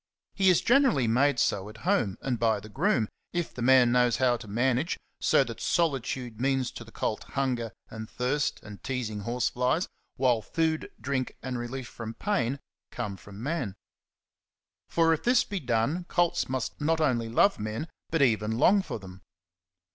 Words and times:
He 0.33 0.49
is 0.49 0.61
generally 0.61 1.07
made 1.07 1.37
so 1.37 1.69
at 1.69 1.77
home 1.85 2.17
and 2.23 2.39
by 2.39 2.59
the 2.59 2.69
groom, 2.69 3.07
if 3.33 3.53
the 3.53 3.61
man 3.61 3.91
knows 3.91 4.17
how 4.17 4.35
to 4.37 4.47
manage 4.47 4.97
so 5.19 5.43
that 5.43 5.61
solitude 5.61 6.41
means 6.41 6.71
to 6.71 6.83
the 6.83 6.91
colt 6.91 7.23
hunger 7.25 7.71
and 7.87 8.09
thirst 8.09 8.63
and 8.63 8.81
teasing 8.83 9.19
horseflies, 9.19 9.87
while 10.15 10.41
food, 10.41 10.89
drink, 10.99 11.37
and 11.43 11.59
relief 11.59 11.87
from 11.87 12.15
pain 12.15 12.59
come 12.89 13.15
from 13.15 13.43
man. 13.43 13.75
For 14.89 15.13
if 15.13 15.21
this 15.21 15.43
be 15.43 15.59
done, 15.59 16.05
colts 16.05 16.49
must 16.49 16.81
not 16.81 16.99
only 16.99 17.29
love 17.29 17.59
men, 17.59 17.87
but 18.09 18.23
even 18.23 18.57
long 18.57 18.81
for 18.81 18.97
them. 18.97 19.21